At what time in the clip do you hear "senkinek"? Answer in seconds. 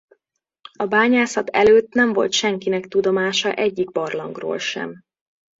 2.31-2.87